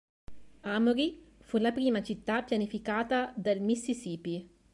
[0.63, 4.49] Amory fu la prima città pianificata del Mississippi.